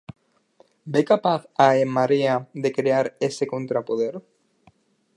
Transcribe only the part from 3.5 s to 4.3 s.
contrapoder?